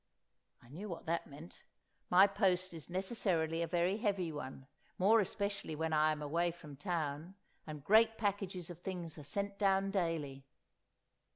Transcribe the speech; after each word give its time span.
I 0.63 0.69
knew 0.69 0.89
what 0.89 1.05
that 1.05 1.27
meant. 1.27 1.61
My 2.09 2.25
post 2.25 2.73
is 2.73 2.89
necessarily 2.89 3.61
a 3.61 3.67
very 3.67 3.97
heavy 3.97 4.31
one, 4.31 4.65
more 4.97 5.19
especially 5.19 5.75
when 5.75 5.93
I 5.93 6.11
am 6.11 6.23
away 6.23 6.49
from 6.49 6.75
town, 6.75 7.35
and 7.67 7.83
great 7.83 8.17
packages 8.17 8.71
of 8.71 8.79
things 8.79 9.19
are 9.19 9.23
sent 9.23 9.59
down 9.59 9.91
daily. 9.91 10.43